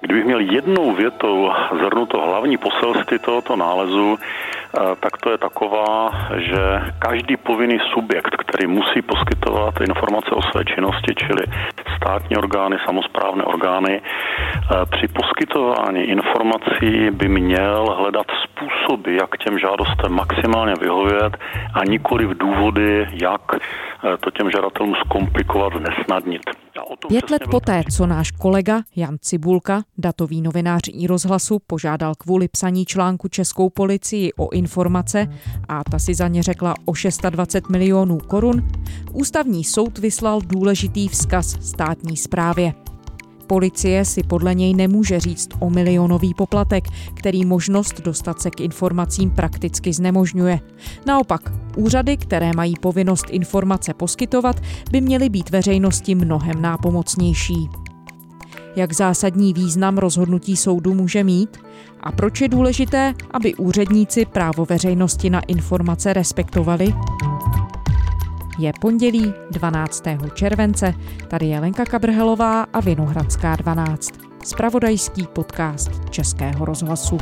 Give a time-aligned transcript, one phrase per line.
[0.00, 6.60] Kdybych měl jednou větou zhrnuto hlavní poselství tohoto nálezu, eh, tak to je taková, že
[6.98, 11.42] každý povinný subjekt, který musí poskytovat informace o své činnosti, čili
[12.02, 20.12] státní orgány, samozprávné orgány, eh, při poskytování informací by měl hledat způsoby, jak těm žádostem
[20.12, 21.32] maximálně vyhovět
[21.74, 26.42] a nikoli v důvody, jak eh, to těm žadatelům zkomplikovat, nesnadnit.
[27.08, 32.84] Pět let poté, co náš kolega Jan Cibulka, datový novinář i rozhlasu, požádal kvůli psaní
[32.84, 35.28] článku Českou policii o informace
[35.68, 38.68] a ta si za ně řekla o 620 milionů korun,
[39.12, 41.56] ústavní soud vyslal důležitý vzkaz
[41.90, 42.74] státní správě.
[43.46, 49.30] Policie si podle něj nemůže říct o milionový poplatek, který možnost dostat se k informacím
[49.30, 50.60] prakticky znemožňuje.
[51.06, 57.68] Naopak, úřady, které mají povinnost informace poskytovat, by měly být veřejnosti mnohem nápomocnější.
[58.76, 61.58] Jak zásadní význam rozhodnutí soudu může mít
[62.00, 66.94] a proč je důležité, aby úředníci právo veřejnosti na informace respektovali?
[68.58, 70.02] Je pondělí 12.
[70.34, 70.94] července,
[71.28, 74.10] tady je Lenka Kabrhelová a Vinohradská 12.
[74.44, 77.18] Spravodajský podcast Českého rozhlasu.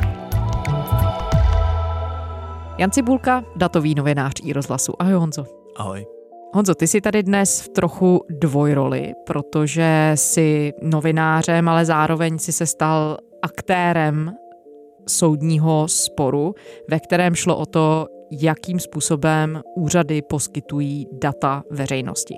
[2.77, 5.01] Jan Cibulka, datový novinář i rozhlasu.
[5.01, 5.45] Ahoj Honzo.
[5.77, 6.05] Ahoj.
[6.53, 12.65] Honzo, ty jsi tady dnes v trochu dvojroli, protože jsi novinářem, ale zároveň si se
[12.65, 14.33] stal aktérem
[15.09, 16.55] soudního sporu,
[16.89, 22.35] ve kterém šlo o to, jakým způsobem úřady poskytují data veřejnosti.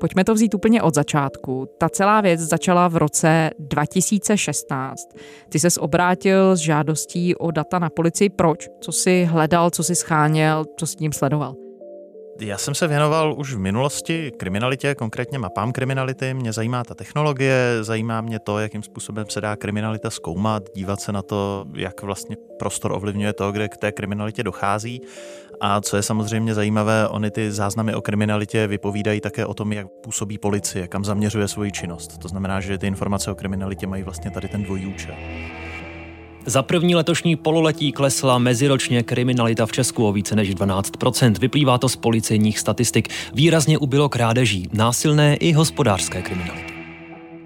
[0.00, 1.68] Pojďme to vzít úplně od začátku.
[1.78, 5.08] Ta celá věc začala v roce 2016.
[5.48, 8.30] Ty ses obrátil s žádostí o data na policii.
[8.30, 8.68] Proč?
[8.80, 11.63] Co jsi hledal, co jsi scháněl, co s tím sledoval?
[12.40, 16.34] Já jsem se věnoval už v minulosti kriminalitě, konkrétně mapám kriminality.
[16.34, 21.12] Mě zajímá ta technologie, zajímá mě to, jakým způsobem se dá kriminalita zkoumat, dívat se
[21.12, 25.00] na to, jak vlastně prostor ovlivňuje to, kde k té kriminalitě dochází.
[25.60, 29.86] A co je samozřejmě zajímavé, oni ty záznamy o kriminalitě vypovídají také o tom, jak
[30.02, 32.18] působí policie, kam zaměřuje svoji činnost.
[32.18, 35.14] To znamená, že ty informace o kriminalitě mají vlastně tady ten dvojí účel.
[36.46, 41.88] Za první letošní pololetí klesla meziročně kriminalita v Česku o více než 12% Vyplývá to
[41.88, 43.08] z policejních statistik.
[43.34, 46.73] Výrazně ubylo krádeží, násilné i hospodářské kriminality.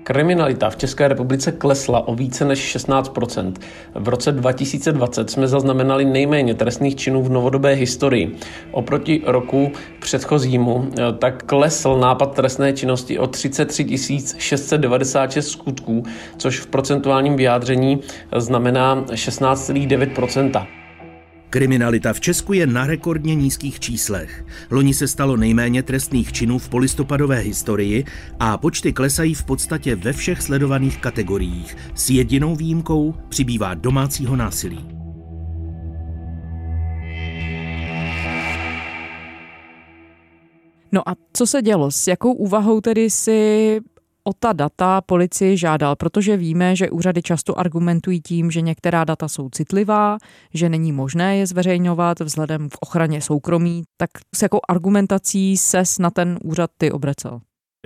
[0.09, 3.53] Kriminalita v České republice klesla o více než 16%
[3.95, 8.37] V roce 2020 jsme zaznamenali nejméně trestných činů v novodobé historii.
[8.71, 13.87] Oproti roku předchozímu eh, tak klesl nápad trestné činnosti o 33
[14.39, 16.03] 696 skutků,
[16.37, 18.01] což v procentuálním vyjádření
[18.37, 20.88] znamená 16,9
[21.50, 24.44] Kriminalita v Česku je na rekordně nízkých číslech.
[24.70, 28.04] Loni se stalo nejméně trestných činů v polistopadové historii
[28.41, 31.76] a počty klesají v podstatě ve všech sledovaných kategoriích.
[31.94, 34.88] S jedinou výjimkou přibývá domácího násilí.
[40.92, 41.91] No a co se dělo?
[41.91, 43.80] S jakou úvahou tedy si
[44.25, 49.29] o ta data policii žádal, protože víme, že úřady často argumentují tím, že některá data
[49.29, 50.19] jsou citlivá,
[50.55, 53.83] že není možné je zveřejňovat vzhledem k ochraně soukromí.
[53.97, 57.41] Tak s jakou argumentací ses na ten úřad ty obrecel?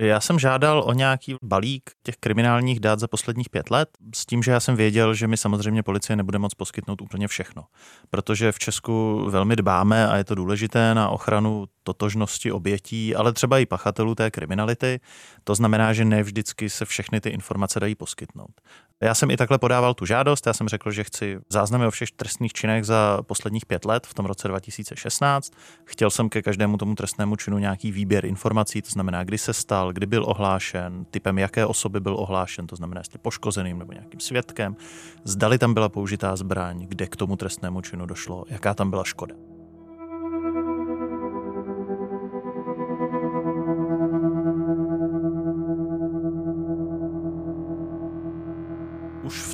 [0.07, 4.43] Já jsem žádal o nějaký balík těch kriminálních dát za posledních pět let, s tím,
[4.43, 7.63] že já jsem věděl, že mi samozřejmě policie nebude moc poskytnout úplně všechno.
[8.09, 13.59] Protože v Česku velmi dbáme a je to důležité na ochranu totožnosti obětí, ale třeba
[13.59, 14.99] i pachatelů té kriminality.
[15.43, 18.61] To znamená, že ne vždycky se všechny ty informace dají poskytnout.
[19.03, 22.11] Já jsem i takhle podával tu žádost, já jsem řekl, že chci záznamy o všech
[22.11, 25.53] trestných činech za posledních pět let v tom roce 2016.
[25.85, 29.93] Chtěl jsem ke každému tomu trestnému činu nějaký výběr informací, to znamená, kdy se stal,
[29.93, 34.75] kdy byl ohlášen, typem jaké osoby byl ohlášen, to znamená, jestli poškozeným nebo nějakým svědkem,
[35.23, 39.52] zdali tam byla použitá zbraň, kde k tomu trestnému činu došlo, jaká tam byla škoda.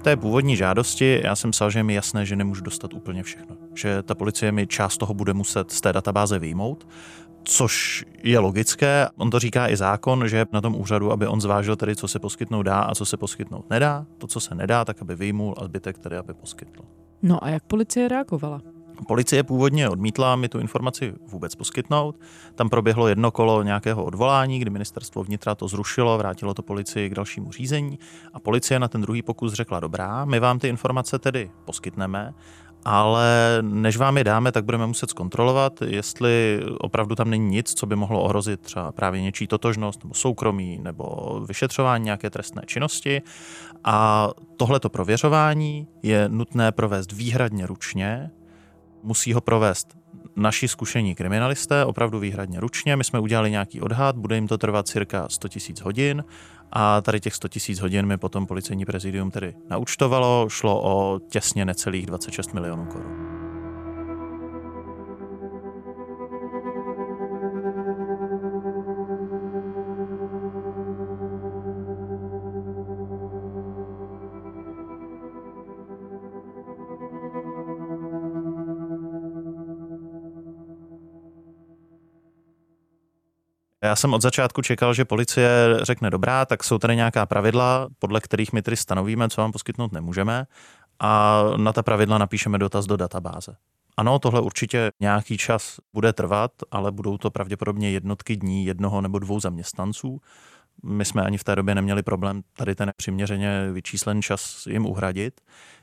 [0.09, 3.57] Té původní žádosti já jsem psal, že je mi jasné, že nemůžu dostat úplně všechno.
[3.75, 6.87] Že ta policie mi část toho bude muset z té databáze vyjmout,
[7.43, 9.07] což je logické.
[9.17, 12.19] On to říká i zákon, že na tom úřadu, aby on zvážil tedy, co se
[12.19, 14.05] poskytnout dá a co se poskytnout nedá.
[14.17, 16.81] To, co se nedá, tak aby vyjmul a zbytek tedy, aby poskytl.
[17.21, 18.61] No a jak policie reagovala?
[19.07, 22.19] Policie původně odmítla mi tu informaci vůbec poskytnout.
[22.55, 27.15] Tam proběhlo jedno kolo nějakého odvolání, kdy ministerstvo vnitra to zrušilo, vrátilo to policii k
[27.15, 27.99] dalšímu řízení
[28.33, 32.33] a policie na ten druhý pokus řekla dobrá, my vám ty informace tedy poskytneme,
[32.85, 37.85] ale než vám je dáme, tak budeme muset zkontrolovat, jestli opravdu tam není nic, co
[37.85, 41.05] by mohlo ohrozit třeba právě něčí totožnost nebo soukromí nebo
[41.47, 43.21] vyšetřování nějaké trestné činnosti.
[43.83, 48.31] A tohleto prověřování je nutné provést výhradně ručně,
[49.03, 49.87] musí ho provést
[50.35, 52.95] naši zkušení kriminalisté, opravdu výhradně ručně.
[52.95, 56.23] My jsme udělali nějaký odhad, bude jim to trvat cirka 100 000 hodin
[56.71, 61.65] a tady těch 100 000 hodin mi potom policejní prezidium tedy naučtovalo, šlo o těsně
[61.65, 63.48] necelých 26 milionů korun.
[83.83, 85.49] Já jsem od začátku čekal, že policie
[85.81, 89.91] řekne dobrá, tak jsou tady nějaká pravidla, podle kterých my tedy stanovíme, co vám poskytnout
[89.91, 90.45] nemůžeme
[90.99, 93.55] a na ta pravidla napíšeme dotaz do databáze.
[93.97, 99.19] Ano, tohle určitě nějaký čas bude trvat, ale budou to pravděpodobně jednotky dní jednoho nebo
[99.19, 100.21] dvou zaměstnanců.
[100.83, 105.41] My jsme ani v té době neměli problém tady ten přiměřeně vyčíslen čas jim uhradit.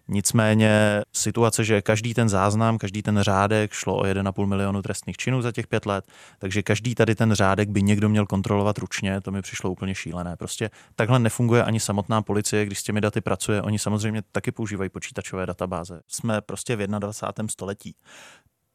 [0.08, 5.42] Nicméně situace, že každý ten záznam, každý ten řádek šlo o 1,5 milionu trestných činů
[5.42, 6.04] za těch pět let,
[6.38, 10.36] takže každý tady ten řádek by někdo měl kontrolovat ručně, to mi přišlo úplně šílené.
[10.36, 13.62] Prostě takhle nefunguje ani samotná policie, když s těmi daty pracuje.
[13.62, 16.00] Oni samozřejmě taky používají počítačové databáze.
[16.08, 17.48] Jsme prostě v 21.
[17.48, 17.94] století.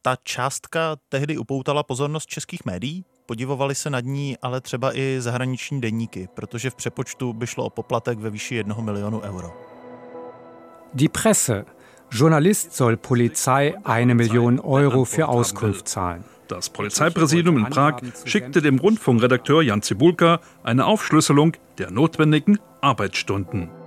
[0.02, 5.80] Ta částka tehdy upoutala pozornost českých médií, podivovali se nad ní ale třeba i zahraniční
[5.80, 9.52] deníky, protože v přepočtu by šlo o poplatek ve výši jednoho milionu euro.
[10.94, 11.64] Die Presse.
[12.10, 16.24] Journalist soll Polizei eine Million Euro für Auskunft zahlen.
[16.48, 17.94] Das Polizeipräsidium in Prag
[18.24, 23.81] schickte dem Rundfunkredakteur Jan Zibulka eine Aufschlüsselung der notwendigen Arbeitsstunden.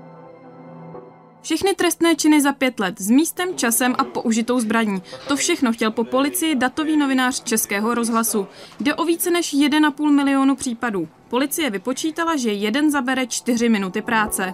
[1.46, 5.02] Všechny trestné činy za pět let s místem, časem a použitou zbraní.
[5.28, 8.48] To všechno chtěl po policii datový novinář Českého rozhlasu.
[8.80, 11.08] Jde o více než 1,5 milionu případů.
[11.30, 14.54] Policie vypočítala, že jeden zabere 4 minuty práce.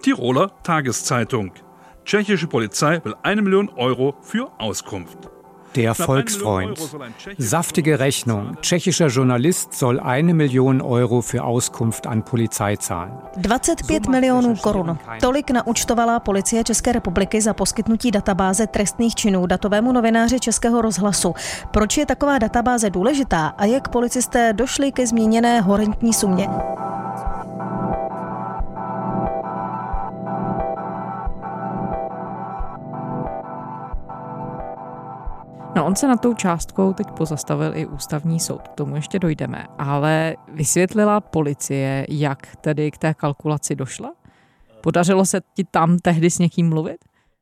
[0.00, 1.64] Tiroler Tageszeitung.
[2.04, 5.18] Tschechische Polizei will eine Million Euro für Auskunft.
[5.74, 6.78] Der Volksfreund.
[7.38, 8.56] Saftige Rechnung.
[8.60, 13.12] Tschechischer Journalist soll eine Million Euro für Auskunft an Polizei zahlen.
[13.36, 14.98] 25 milionů korun.
[15.20, 21.34] Tolik naučtovala policie České republiky za poskytnutí databáze trestných činů datovému novináři Českého rozhlasu.
[21.70, 26.48] Proč je taková databáze důležitá a jak policisté došli ke zmíněné horentní sumě?
[35.76, 39.66] No on se na tou částkou teď pozastavil i ústavní soud, k tomu ještě dojdeme,
[39.78, 44.12] ale vysvětlila policie, jak tedy k té kalkulaci došla?
[44.80, 46.96] Podařilo se ti tam tehdy s někým mluvit?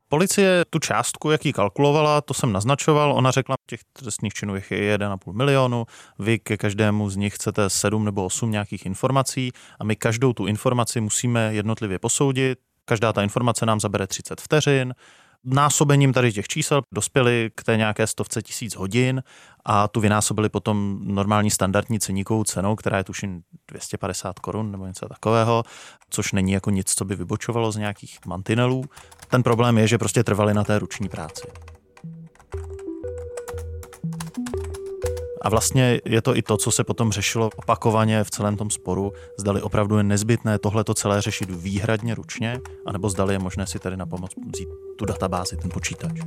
[0.09, 3.13] Policie tu částku, jak ji kalkulovala, to jsem naznačoval.
[3.13, 5.87] Ona řekla, těch trestných činů je 1,5 milionu,
[6.19, 10.47] vy ke každému z nich chcete 7 nebo 8 nějakých informací a my každou tu
[10.47, 12.59] informaci musíme jednotlivě posoudit.
[12.85, 14.95] Každá ta informace nám zabere 30 vteřin,
[15.45, 19.23] násobením tady těch čísel dospěli k té nějaké stovce tisíc hodin
[19.65, 25.09] a tu vynásobili potom normální standardní ceníkovou cenou, která je tuším 250 korun nebo něco
[25.09, 25.65] takového,
[26.11, 28.85] což není jako nic, co by vybočovalo z nějakých mantinelů.
[29.31, 31.47] Ten problém je, že prostě trvali na té ruční práci.
[35.45, 39.13] A vlastně je to i to, co se potom řešilo opakovaně v celém tom sporu,
[39.39, 43.79] zdali opravdu je nezbytné tohle to celé řešit výhradně ručně, anebo zdali je možné si
[43.79, 44.69] tady na pomoc vzít
[44.99, 46.21] tu databázi, ten počítač.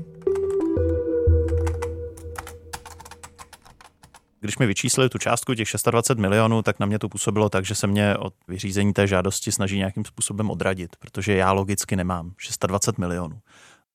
[4.39, 7.75] Když mi vyčíslili tu částku těch 620 milionů, tak na mě to působilo tak, že
[7.75, 12.98] se mě od vyřízení té žádosti snaží nějakým způsobem odradit, protože já logicky nemám 620
[12.98, 13.39] milionů.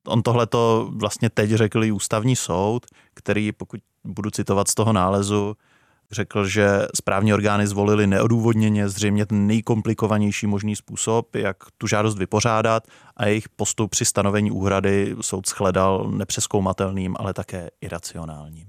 [0.06, 4.92] On tohle to vlastně teď řekl i ústavní soud, který, pokud budu citovat z toho
[4.92, 5.56] nálezu,
[6.12, 12.86] řekl, že správní orgány zvolili neodůvodněně zřejmě ten nejkomplikovanější možný způsob, jak tu žádost vypořádat
[13.16, 18.68] a jejich postup při stanovení úhrady soud shledal nepřeskoumatelným, ale také iracionálním.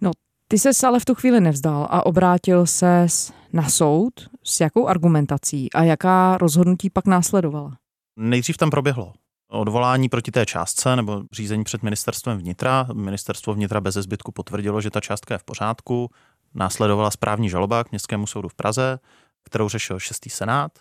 [0.00, 0.10] No,
[0.48, 3.06] ty se ale v tu chvíli nevzdal a obrátil se
[3.52, 4.12] na soud
[4.44, 7.76] s jakou argumentací a jaká rozhodnutí pak následovala?
[8.16, 9.12] Nejdřív tam proběhlo
[9.52, 12.86] odvolání proti té částce nebo řízení před ministerstvem vnitra.
[12.92, 16.10] Ministerstvo vnitra bez zbytku potvrdilo, že ta částka je v pořádku.
[16.54, 18.98] Následovala správní žaloba k Městskému soudu v Praze,
[19.42, 20.78] kterou řešil šestý senát.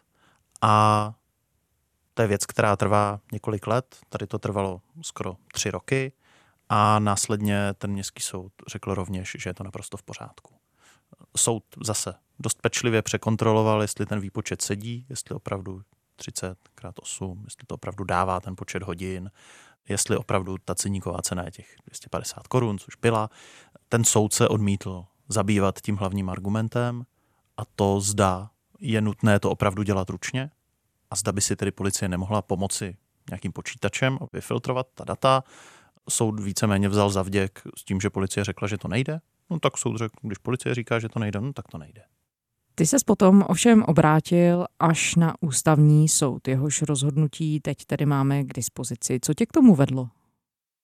[0.61, 1.13] A
[2.13, 3.97] to je věc, která trvá několik let.
[4.09, 6.11] Tady to trvalo skoro tři roky.
[6.69, 10.53] A následně ten městský soud řekl rovněž, že je to naprosto v pořádku.
[11.37, 15.81] Soud zase dost pečlivě překontroloval, jestli ten výpočet sedí, jestli opravdu
[16.21, 19.31] 30 krát 8, jestli to opravdu dává ten počet hodin,
[19.89, 23.29] jestli opravdu ta ceníková cena je těch 250 korun, což byla.
[23.89, 27.03] Ten soudce odmítl zabývat tím hlavním argumentem
[27.57, 28.49] a to zda
[28.79, 30.51] je nutné to opravdu dělat ručně
[31.09, 32.97] a zda by si tedy policie nemohla pomoci
[33.29, 35.43] nějakým počítačem a vyfiltrovat ta data.
[36.09, 39.21] Soud víceméně vzal za vděk s tím, že policie řekla, že to nejde.
[39.49, 42.03] No tak soud řekl, když policie říká, že to nejde, no tak to nejde.
[42.75, 48.53] Ty ses potom ovšem obrátil až na ústavní soud, jehož rozhodnutí teď tedy máme k
[48.53, 49.19] dispozici.
[49.21, 50.09] Co tě k tomu vedlo?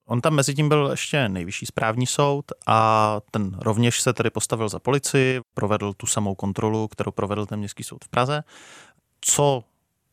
[0.07, 4.69] On tam mezi tím byl ještě nejvyšší správní soud a ten rovněž se tedy postavil
[4.69, 8.43] za policii, provedl tu samou kontrolu, kterou provedl ten městský soud v Praze.
[9.21, 9.63] Co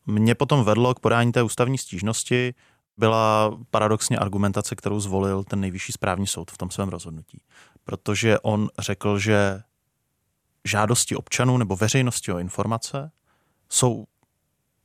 [0.05, 2.53] mě potom vedlo k podání té ústavní stížnosti,
[2.97, 7.41] byla paradoxně argumentace, kterou zvolil ten nejvyšší správní soud v tom svém rozhodnutí.
[7.83, 9.61] Protože on řekl, že
[10.65, 13.11] žádosti občanů nebo veřejnosti o informace
[13.69, 14.05] jsou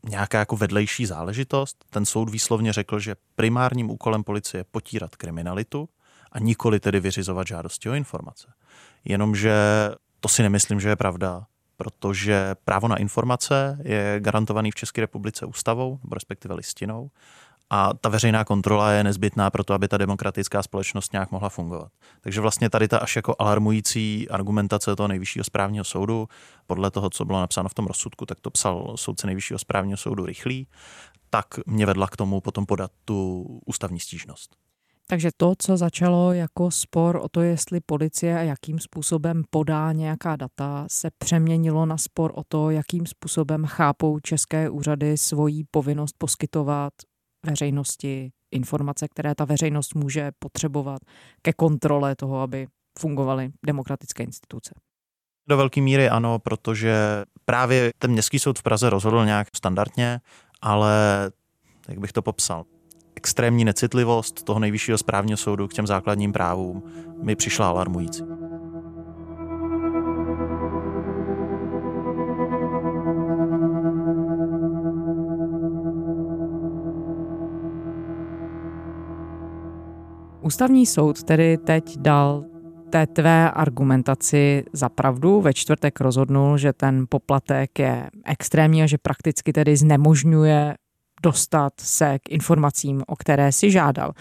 [0.09, 1.85] nějaká jako vedlejší záležitost.
[1.91, 5.89] Ten soud výslovně řekl, že primárním úkolem policie je potírat kriminalitu
[6.33, 8.53] a nikoli tedy vyřizovat žádosti o informace.
[9.05, 9.55] Jenomže
[10.21, 11.47] to si nemyslím, že je pravda,
[11.77, 17.11] protože právo na informace je garantovaný v České republice ústavou, nebo respektive listinou,
[17.71, 21.93] a ta veřejná kontrola je nezbytná pro to, aby ta demokratická společnost nějak mohla fungovat.
[22.21, 26.29] Takže vlastně tady ta až jako alarmující argumentace toho nejvyššího správního soudu,
[26.67, 30.27] podle toho, co bylo napsáno v tom rozsudku, tak to psal soudce nejvyššího správního soudu
[30.27, 30.69] rychlý,
[31.31, 34.57] tak mě vedla k tomu potom podat tu ústavní stížnost.
[35.07, 40.37] Takže to, co začalo jako spor o to, jestli policie a jakým způsobem podá nějaká
[40.37, 46.93] data, se přeměnilo na spor o to, jakým způsobem chápou české úřady svoji povinnost poskytovat
[47.47, 50.99] veřejnosti informace, které ta veřejnost může potřebovat
[51.43, 52.67] ke kontrole toho, aby
[52.99, 54.75] fungovaly demokratické instituce.
[55.49, 56.95] Do velké míry ano, protože
[57.45, 60.21] právě ten městský soud v Praze rozhodl nějak standardně,
[60.63, 60.93] ale
[61.89, 62.65] jak bych to popsal,
[63.15, 66.83] extrémní necitlivost toho nejvyššího správního soudu k těm základním právům
[67.23, 68.40] mi přišla alarmující.
[80.43, 82.45] Ústavní soud tedy teď dal
[82.91, 85.41] té tvé argumentaci za pravdu.
[85.41, 90.75] Ve čtvrtek rozhodnul, že ten poplatek je extrémní a že prakticky tedy znemožňuje
[91.23, 94.13] dostat se k informacím, o které si žádal.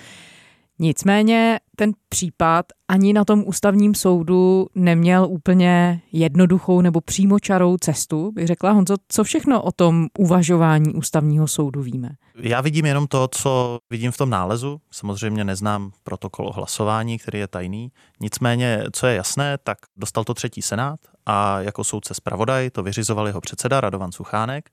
[0.79, 8.47] Nicméně ten případ ani na tom ústavním soudu neměl úplně jednoduchou nebo přímočarou cestu, bych
[8.47, 8.71] řekla.
[8.71, 12.09] Honzo, co všechno o tom uvažování ústavního soudu víme?
[12.35, 14.81] Já vidím jenom to, co vidím v tom nálezu.
[14.91, 17.91] Samozřejmě neznám protokol o hlasování, který je tajný.
[18.19, 23.27] Nicméně, co je jasné, tak dostal to třetí senát a jako soudce zpravodaj to vyřizoval
[23.27, 24.69] jeho předseda Radovan Suchánek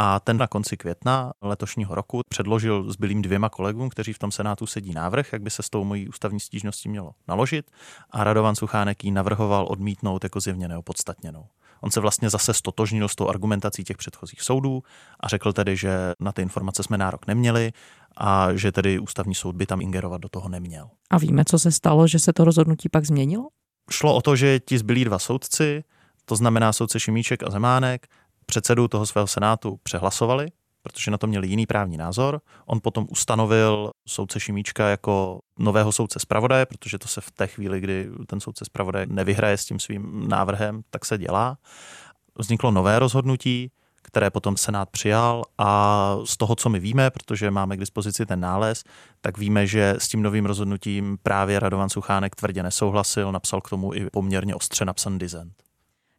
[0.00, 4.66] a ten na konci května letošního roku předložil zbylým dvěma kolegům, kteří v tom Senátu
[4.66, 7.70] sedí návrh, jak by se s tou mojí ústavní stížností mělo naložit
[8.10, 11.46] a Radovan Suchánek ji navrhoval odmítnout jako zjevně neopodstatněnou.
[11.80, 14.82] On se vlastně zase stotožnil s tou argumentací těch předchozích soudů
[15.20, 17.72] a řekl tedy, že na ty informace jsme nárok neměli
[18.16, 20.90] a že tedy ústavní soud by tam ingerovat do toho neměl.
[21.10, 23.48] A víme, co se stalo, že se to rozhodnutí pak změnilo?
[23.90, 25.84] Šlo o to, že ti zbylí dva soudci,
[26.24, 28.06] to znamená soudce Šimíček a Zemánek,
[28.48, 30.48] předsedu toho svého senátu přehlasovali,
[30.82, 32.40] protože na to měli jiný právní názor.
[32.66, 37.80] On potom ustanovil soudce Šimíčka jako nového soudce zpravodaje, protože to se v té chvíli,
[37.80, 41.58] kdy ten soudce zpravodaje nevyhraje s tím svým návrhem, tak se dělá.
[42.38, 43.70] Vzniklo nové rozhodnutí,
[44.02, 48.40] které potom Senát přijal a z toho, co my víme, protože máme k dispozici ten
[48.40, 48.84] nález,
[49.20, 53.94] tak víme, že s tím novým rozhodnutím právě Radovan Suchánek tvrdě nesouhlasil, napsal k tomu
[53.94, 55.67] i poměrně ostře napsan dizent.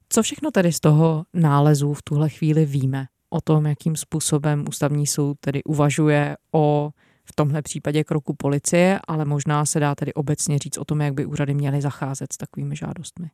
[0.10, 5.08] Co všechno tedy z toho nálezu v tuhle chvíli víme o tom, jakým způsobem ústavní
[5.08, 6.92] soud tedy uvažuje o
[7.26, 11.14] v tomhle případě kroku policie, ale možná se dá tedy obecně říct o tom, jak
[11.14, 13.30] by úřady měly zacházet s takovými žádostmi.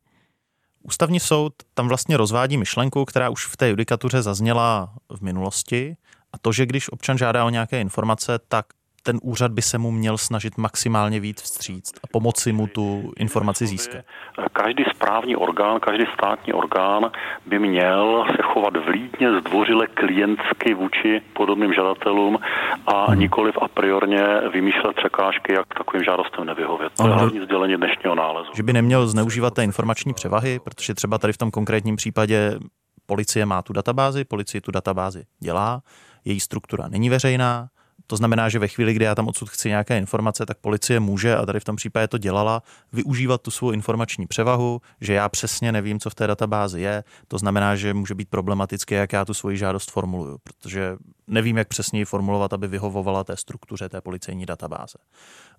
[0.82, 5.96] Ústavní soud tam vlastně rozvádí myšlenku, která už v té judikatuře zazněla v minulosti,
[6.32, 8.66] a to, že když občan žádá o nějaké informace, tak
[9.06, 13.66] ten úřad by se mu měl snažit maximálně víc vstříct a pomoci mu tu informaci
[13.66, 14.04] získat.
[14.52, 17.10] Každý správní orgán, každý státní orgán
[17.46, 22.38] by měl se chovat vlídně, zdvořile, klientsky vůči podobným žadatelům
[22.86, 23.20] a hmm.
[23.20, 24.22] nikoliv a priorně
[24.52, 26.92] vymýšlet překážky, jak takovým žádostem nevyhovět.
[26.96, 28.50] To je hlavní sdělení dnešního nálezu.
[28.54, 32.58] Že by neměl zneužívat té informační převahy, protože třeba tady v tom konkrétním případě
[33.06, 35.80] policie má tu databázi, policie tu databázi dělá,
[36.24, 37.68] její struktura není veřejná,
[38.06, 41.36] to znamená, že ve chvíli, kdy já tam odsud chci nějaké informace, tak policie může,
[41.36, 45.72] a tady v tom případě to dělala, využívat tu svou informační převahu, že já přesně
[45.72, 47.04] nevím, co v té databázi je.
[47.28, 50.96] To znamená, že může být problematické, jak já tu svoji žádost formuluju, protože
[51.26, 54.98] nevím, jak přesně ji formulovat, aby vyhovovala té struktuře té policejní databáze.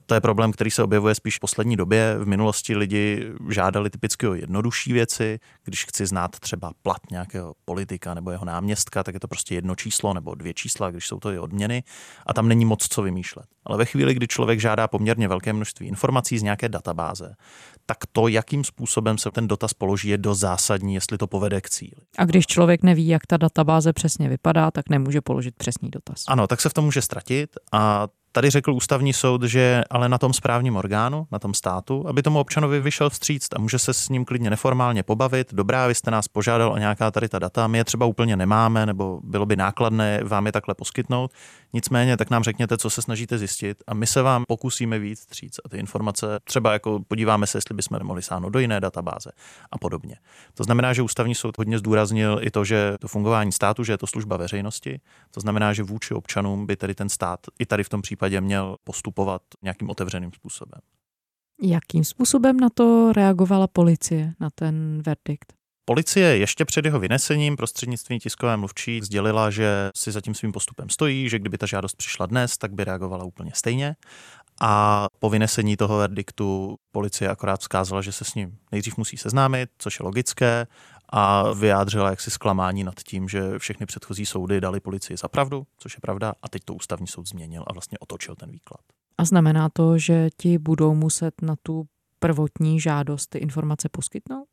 [0.06, 2.18] To je problém, který se objevuje spíš v poslední době.
[2.20, 5.40] V minulosti lidi žádali typicky o jednodušší věci.
[5.64, 9.76] Když chci znát třeba plat nějakého politika nebo jeho náměstka, tak je to prostě jedno
[9.76, 11.84] číslo nebo dvě čísla, když jsou to i odměny
[12.26, 13.46] a tam není moc co vymýšlet.
[13.66, 17.36] Ale ve chvíli, kdy člověk žádá poměrně velké množství informací z nějaké databáze,
[17.86, 21.70] tak to, jakým způsobem se ten dotaz položí, je do zásadní, jestli to povede k
[21.70, 22.02] cíli.
[22.18, 26.24] A když člověk neví, jak ta databáze přesně vypadá, tak nemůže položit přesný dotaz.
[26.28, 30.17] Ano, tak se v tom může ztratit a Tady řekl ústavní soud, že ale na
[30.17, 34.10] tom správním orgánu, na tom státu, aby tomu občanovi vyšel vstříct a může se s
[34.10, 35.53] ním klidně neformálně pobavit.
[35.53, 38.86] Dobrá, vy jste nás požádal o nějaká tady ta data, my je třeba úplně nemáme,
[38.86, 41.32] nebo bylo by nákladné vám je takhle poskytnout.
[41.74, 45.60] Nicméně, tak nám řekněte, co se snažíte zjistit a my se vám pokusíme víc vstříc
[45.65, 49.29] a ty informace třeba jako podíváme se, jestli bychom nemohli sáhnout do jiné databáze
[49.72, 50.15] a podobně.
[50.53, 53.98] To znamená, že ústavní soud hodně zdůraznil i to, že to fungování státu, že je
[53.98, 55.00] to služba veřejnosti.
[55.32, 58.42] To znamená, že vůči občanům by tedy ten stát i tady v tom případě případě
[58.42, 60.80] měl postupovat nějakým otevřeným způsobem.
[61.62, 65.54] Jakým způsobem na to reagovala policie, na ten verdikt?
[65.86, 70.90] Policie ještě před jeho vynesením prostřednictvím tiskové mluvčí sdělila, že si za tím svým postupem
[70.90, 73.96] stojí, že kdyby ta žádost přišla dnes, tak by reagovala úplně stejně.
[74.62, 79.70] A po vynesení toho verdiktu policie akorát vzkázala, že se s ním nejdřív musí seznámit,
[79.78, 80.68] což je logické,
[81.10, 85.94] a vyjádřila jaksi zklamání nad tím, že všechny předchozí soudy dali policii za pravdu, což
[85.94, 88.82] je pravda, a teď to ústavní soud změnil a vlastně otočil ten výklad.
[89.18, 91.88] A znamená to, že ti budou muset na tu
[92.20, 94.48] prvotní žádost ty informace poskytnout?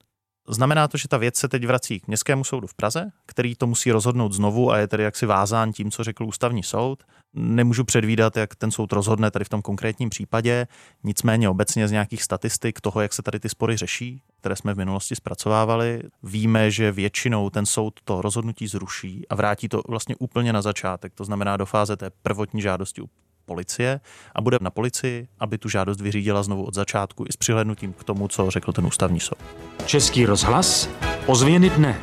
[0.49, 3.67] Znamená to, že ta věc se teď vrací k Městskému soudu v Praze, který to
[3.67, 7.03] musí rozhodnout znovu a je tedy jaksi vázán tím, co řekl ústavní soud.
[7.35, 10.67] Nemůžu předvídat, jak ten soud rozhodne tady v tom konkrétním případě,
[11.05, 14.79] nicméně obecně z nějakých statistik toho, jak se tady ty spory řeší, které jsme v
[14.79, 20.53] minulosti zpracovávali, víme, že většinou ten soud to rozhodnutí zruší a vrátí to vlastně úplně
[20.53, 23.03] na začátek, to znamená do fáze té prvotní žádosti
[23.47, 24.01] policie
[24.35, 28.05] a bude na policii, aby tu žádost vyřídila znovu od začátku i s přihlednutím k
[28.05, 29.39] tomu, co řekl ten ústavní soud.
[29.87, 30.89] Český rozhlas,
[31.27, 32.01] ozvěny dne.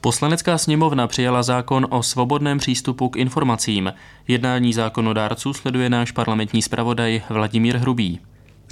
[0.00, 3.92] Poslanecká sněmovna přijala zákon o svobodném přístupu k informacím.
[4.28, 8.20] Jednání zákonodárců sleduje náš parlamentní zpravodaj Vladimír Hrubý.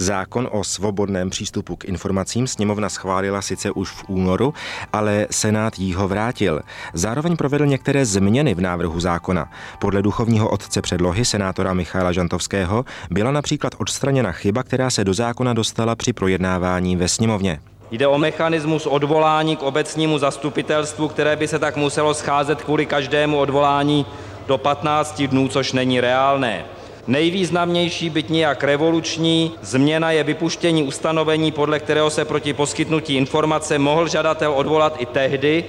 [0.01, 4.53] Zákon o svobodném přístupu k informacím sněmovna schválila sice už v únoru,
[4.93, 6.61] ale Senát jí ho vrátil.
[6.93, 9.51] Zároveň provedl některé změny v návrhu zákona.
[9.79, 15.53] Podle duchovního otce předlohy senátora Michala Žantovského byla například odstraněna chyba, která se do zákona
[15.53, 17.59] dostala při projednávání ve sněmovně.
[17.91, 23.39] Jde o mechanismus odvolání k obecnímu zastupitelstvu, které by se tak muselo scházet kvůli každému
[23.39, 24.05] odvolání
[24.47, 26.65] do 15 dnů, což není reálné.
[27.07, 34.07] Nejvýznamnější, byť nějak revoluční, změna je vypuštění ustanovení, podle kterého se proti poskytnutí informace mohl
[34.07, 35.65] žadatel odvolat i tehdy,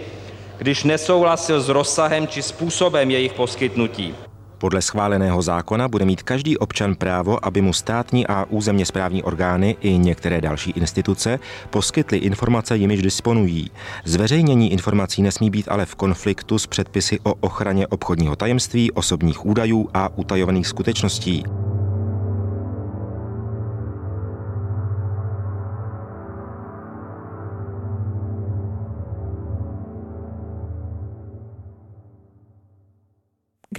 [0.58, 4.14] když nesouhlasil s rozsahem či způsobem jejich poskytnutí.
[4.62, 9.76] Podle schváleného zákona bude mít každý občan právo, aby mu státní a územně správní orgány
[9.80, 11.38] i některé další instituce
[11.70, 13.70] poskytly informace, jimiž disponují.
[14.04, 19.88] Zveřejnění informací nesmí být ale v konfliktu s předpisy o ochraně obchodního tajemství, osobních údajů
[19.94, 21.44] a utajovaných skutečností.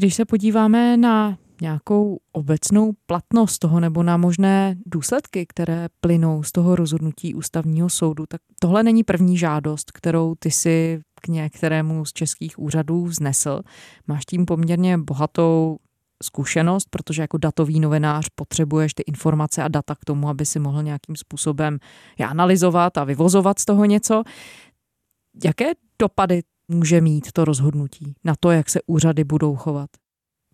[0.04, 6.52] Když se podíváme na nějakou obecnou platnost toho nebo na možné důsledky, které plynou z
[6.52, 12.14] toho rozhodnutí ústavního soudu, tak tohle není první žádost, kterou ty si k některému z
[12.14, 13.62] českých úřadů vznesl.
[14.08, 15.78] Máš tím poměrně bohatou
[16.24, 20.84] zkušenost, protože jako datový novinář potřebuješ ty informace a data k tomu, aby si mohl
[20.84, 21.78] nějakým způsobem
[22.18, 24.24] je analyzovat a vyvozovat z toho něco.
[25.44, 26.42] Jaké dopady
[26.74, 29.90] může mít to rozhodnutí na to, jak se úřady budou chovat?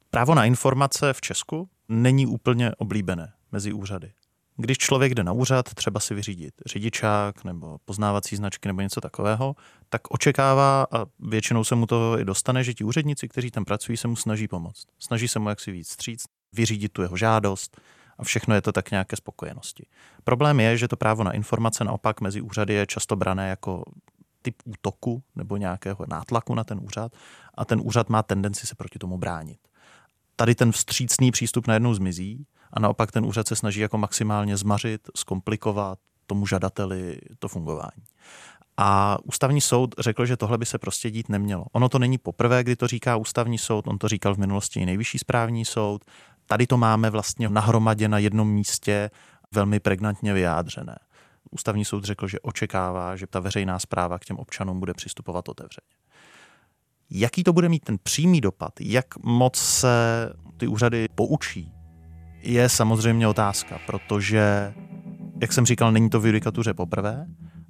[0.10, 4.12] Právo na informace v Česku není úplně oblíbené mezi úřady.
[4.58, 9.56] Když člověk jde na úřad, třeba si vyřídit řidičák nebo poznávací značky nebo něco takového,
[9.90, 13.98] tak očekává a většinou se mu to i dostane, že ti úředníci, kteří tam pracují,
[13.98, 14.86] se mu snaží pomoct.
[15.00, 17.82] Snaží se mu jak si víc stříct, vyřídit tu jeho žádost
[18.18, 19.86] a všechno je to tak nějaké spokojenosti.
[20.24, 23.84] Problém je, že to právo na informace naopak mezi úřady je často brané jako
[24.42, 27.12] typ útoku nebo nějakého nátlaku na ten úřad
[27.54, 29.60] a ten úřad má tendenci se proti tomu bránit.
[30.36, 35.02] Tady ten vstřícný přístup najednou zmizí a naopak ten úřad se snaží jako maximálně zmařit,
[35.16, 38.04] zkomplikovat tomu žadateli to fungování.
[38.78, 41.66] A ústavní soud řekl, že tohle by se prostě dít nemělo.
[41.72, 44.86] Ono to není poprvé, kdy to říká ústavní soud, on to říkal v minulosti i
[44.86, 46.06] nejvyšší správní soud.
[46.46, 49.10] Tady to máme vlastně nahromadě na jednom místě
[49.52, 50.96] velmi pregnantně vyjádřené.
[51.52, 55.88] Ústavní soud řekl, že očekává, že ta veřejná zpráva k těm občanům bude přistupovat otevřeně.
[57.10, 61.74] Jaký to bude mít ten přímý dopad, jak moc se ty úřady poučí,
[62.42, 64.74] je samozřejmě otázka, protože,
[65.42, 67.26] jak jsem říkal, není to v judikatuře poprvé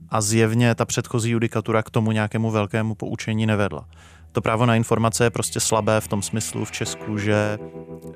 [0.10, 3.88] a zjevně ta předchozí judikatura k tomu nějakému velkému poučení nevedla.
[4.32, 7.58] To právo na informace je prostě slabé v tom smyslu v Česku, že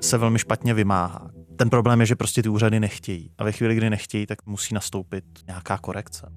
[0.00, 1.30] se velmi špatně vymáhá.
[1.56, 3.30] Ten problém je, že prostě ty úřady nechtějí.
[3.38, 6.32] A ve chvíli, kdy nechtějí, tak musí nastoupit nějaká korekce.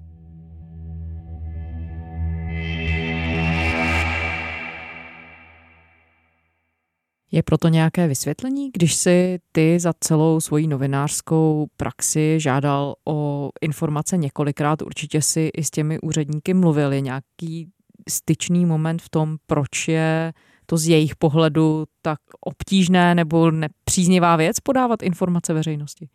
[7.32, 14.16] Je proto nějaké vysvětlení, když si ty za celou svoji novinářskou praxi žádal o informace
[14.16, 17.70] několikrát, určitě si i s těmi úředníky mluvili, nějaký
[18.08, 20.32] styčný moment v tom, proč je
[20.70, 26.08] to z jejich pohledu tak obtížné nebo nepříznivá věc podávat informace veřejnosti?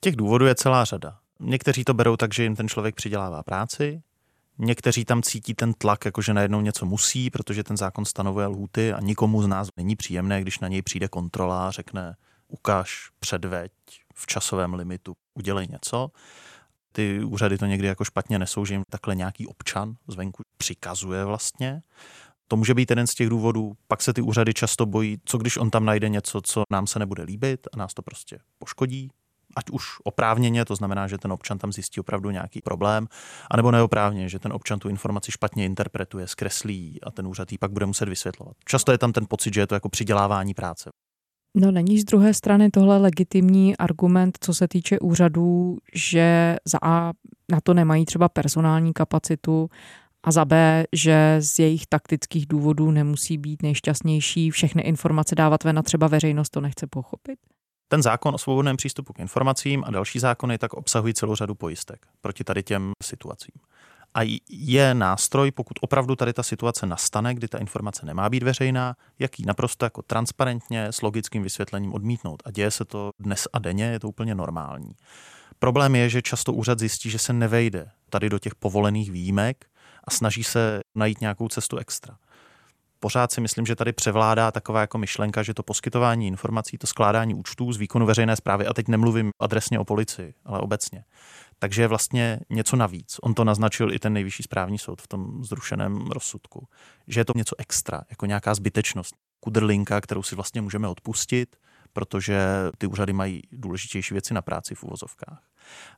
[0.00, 1.18] Těch důvodů je celá řada.
[1.40, 4.02] Někteří to berou tak, že jim ten člověk přidělává práci,
[4.62, 9.00] Někteří tam cítí ten tlak, jakože najednou něco musí, protože ten zákon stanovuje lhuty a
[9.00, 12.16] nikomu z nás není příjemné, když na něj přijde kontrola a řekne
[12.48, 13.72] ukáž, předveď
[14.14, 16.10] v časovém limitu, udělej něco.
[16.92, 21.82] Ty úřady to někdy jako špatně nesou, že jim takhle nějaký občan zvenku přikazuje vlastně.
[22.50, 23.72] To může být jeden z těch důvodů.
[23.88, 26.98] Pak se ty úřady často bojí, co když on tam najde něco, co nám se
[26.98, 29.10] nebude líbit a nás to prostě poškodí,
[29.56, 33.06] ať už oprávněně, to znamená, že ten občan tam zjistí opravdu nějaký problém,
[33.50, 37.72] anebo neoprávně, že ten občan tu informaci špatně interpretuje, zkreslí a ten úřad ji pak
[37.72, 38.56] bude muset vysvětlovat.
[38.64, 40.90] Často je tam ten pocit, že je to jako přidělávání práce.
[41.56, 47.12] No není z druhé strany tohle legitimní argument, co se týče úřadů, že za A
[47.52, 49.70] na to nemají třeba personální kapacitu
[50.24, 55.78] a za B, že z jejich taktických důvodů nemusí být nejšťastnější všechny informace dávat ven
[55.78, 57.38] a třeba veřejnost to nechce pochopit?
[57.88, 62.06] Ten zákon o svobodném přístupu k informacím a další zákony tak obsahují celou řadu pojistek
[62.20, 63.54] proti tady těm situacím.
[64.14, 68.96] A je nástroj, pokud opravdu tady ta situace nastane, kdy ta informace nemá být veřejná,
[69.18, 72.42] jak ji naprosto jako transparentně s logickým vysvětlením odmítnout.
[72.44, 74.92] A děje se to dnes a denně, je to úplně normální.
[75.58, 79.66] Problém je, že často úřad zjistí, že se nevejde tady do těch povolených výjimek
[80.10, 82.16] a snaží se najít nějakou cestu extra
[83.00, 87.34] pořád si myslím, že tady převládá taková jako myšlenka, že to poskytování informací, to skládání
[87.34, 91.04] účtů z výkonu veřejné zprávy, a teď nemluvím adresně o policii, ale obecně,
[91.58, 93.16] takže je vlastně něco navíc.
[93.22, 96.68] On to naznačil i ten nejvyšší správní soud v tom zrušeném rozsudku,
[97.08, 101.56] že je to něco extra, jako nějaká zbytečnost, kudrlinka, kterou si vlastně můžeme odpustit,
[101.92, 102.40] protože
[102.78, 105.42] ty úřady mají důležitější věci na práci v uvozovkách.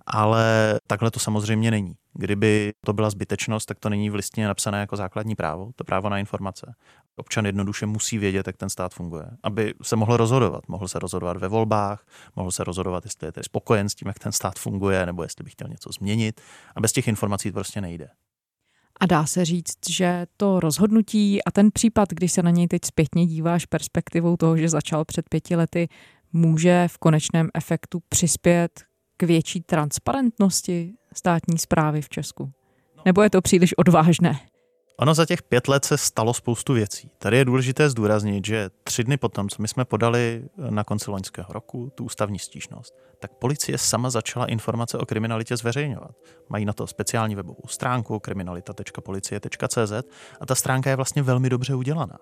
[0.06, 1.94] Ale takhle to samozřejmě není.
[2.14, 6.08] Kdyby to byla zbytečnost, tak to není v listině napsané jako základní právo, to právo
[6.08, 6.74] na informace.
[7.16, 10.68] Občan jednoduše musí vědět, jak ten stát funguje, aby se mohl rozhodovat.
[10.68, 14.32] Mohl se rozhodovat ve volbách, mohl se rozhodovat, jestli je spokojen s tím, jak ten
[14.32, 16.40] stát funguje, nebo jestli by chtěl něco změnit.
[16.76, 18.08] A bez těch informací to prostě nejde.
[19.00, 22.84] A dá se říct, že to rozhodnutí a ten případ, když se na něj teď
[22.84, 25.88] zpětně díváš perspektivou toho, že začal před pěti lety,
[26.32, 28.82] může v konečném efektu přispět
[29.16, 32.52] k větší transparentnosti státní zprávy v Česku?
[33.04, 34.51] Nebo je to příliš odvážné?
[34.96, 37.10] Ono za těch pět let se stalo spoustu věcí.
[37.18, 41.52] Tady je důležité zdůraznit, že tři dny potom, co my jsme podali na konci loňského
[41.52, 46.10] roku tu ústavní stížnost, tak policie sama začala informace o kriminalitě zveřejňovat.
[46.48, 49.92] Mají na to speciální webovou stránku kriminalita.policie.cz
[50.40, 52.18] a ta stránka je vlastně velmi dobře udělaná.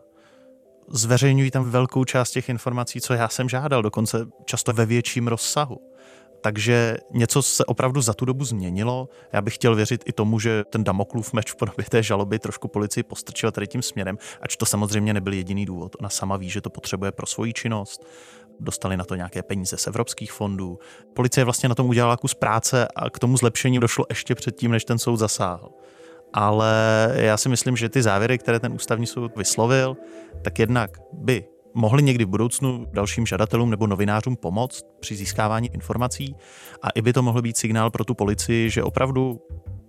[0.88, 5.80] Zveřejňují tam velkou část těch informací, co já jsem žádal, dokonce často ve větším rozsahu.
[6.40, 9.08] Takže něco se opravdu za tu dobu změnilo.
[9.32, 12.68] Já bych chtěl věřit i tomu, že ten Damoklův meč v podobě té žaloby trošku
[12.68, 15.96] policii postrčil tady tím směrem, ač to samozřejmě nebyl jediný důvod.
[16.00, 18.06] Ona sama ví, že to potřebuje pro svoji činnost.
[18.60, 20.78] Dostali na to nějaké peníze z evropských fondů.
[21.14, 24.84] Policie vlastně na tom udělala kus práce a k tomu zlepšení došlo ještě předtím, než
[24.84, 25.68] ten soud zasáhl.
[26.32, 29.96] Ale já si myslím, že ty závěry, které ten ústavní soud vyslovil,
[30.42, 36.36] tak jednak by mohli někdy v budoucnu dalším žadatelům nebo novinářům pomoct při získávání informací
[36.82, 39.40] a i by to mohl být signál pro tu policii, že opravdu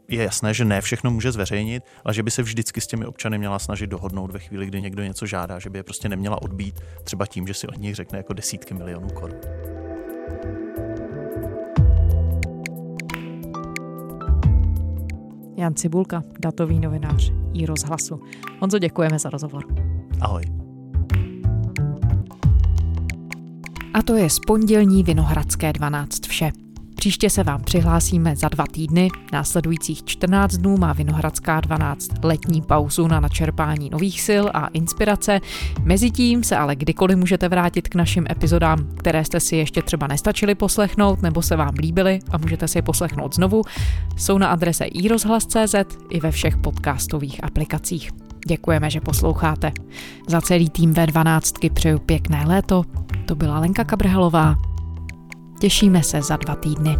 [0.07, 3.37] je jasné, že ne všechno může zveřejnit, ale že by se vždycky s těmi občany
[3.37, 6.79] měla snažit dohodnout ve chvíli, kdy někdo něco žádá, že by je prostě neměla odbít
[7.03, 9.37] třeba tím, že si od nich řekne jako desítky milionů korun.
[15.57, 18.21] Jan Cibulka, datový novinář i rozhlasu.
[18.59, 19.65] Honzo, děkujeme za rozhovor.
[20.21, 20.60] Ahoj.
[23.93, 26.51] A to je z pondělní Vinohradské 12 vše.
[26.95, 29.09] Příště se vám přihlásíme za dva týdny.
[29.33, 35.39] Následujících 14 dnů má Vinohradská 12 letní pauzu na načerpání nových sil a inspirace.
[35.83, 40.55] Mezitím se ale kdykoliv můžete vrátit k našim epizodám, které jste si ještě třeba nestačili
[40.55, 43.61] poslechnout nebo se vám líbily a můžete si je poslechnout znovu.
[44.17, 45.75] Jsou na adrese iRozhlas.cz
[46.09, 48.30] i ve všech podcastových aplikacích.
[48.47, 49.71] Děkujeme, že posloucháte.
[50.27, 52.83] Za celý tým V12 přeju pěkné léto.
[53.25, 54.55] To byla Lenka Kabrhelová.
[55.59, 56.97] Těšíme se za dva týdny.